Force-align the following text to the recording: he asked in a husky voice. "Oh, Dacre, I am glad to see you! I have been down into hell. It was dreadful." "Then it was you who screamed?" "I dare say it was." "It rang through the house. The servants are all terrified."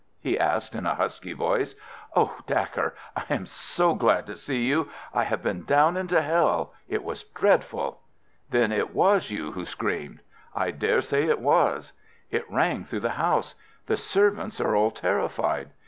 he 0.19 0.39
asked 0.39 0.73
in 0.73 0.87
a 0.87 0.95
husky 0.95 1.31
voice. 1.31 1.75
"Oh, 2.15 2.35
Dacre, 2.47 2.95
I 3.15 3.23
am 3.29 3.45
glad 3.99 4.25
to 4.25 4.35
see 4.35 4.63
you! 4.63 4.89
I 5.13 5.25
have 5.25 5.43
been 5.43 5.63
down 5.63 5.95
into 5.95 6.23
hell. 6.23 6.73
It 6.89 7.03
was 7.03 7.23
dreadful." 7.25 8.01
"Then 8.49 8.71
it 8.71 8.95
was 8.95 9.29
you 9.29 9.51
who 9.51 9.63
screamed?" 9.63 10.21
"I 10.55 10.71
dare 10.71 11.01
say 11.03 11.25
it 11.25 11.39
was." 11.39 11.93
"It 12.31 12.51
rang 12.51 12.83
through 12.83 13.01
the 13.01 13.11
house. 13.11 13.53
The 13.85 13.95
servants 13.95 14.59
are 14.59 14.75
all 14.75 14.89
terrified." 14.89 15.69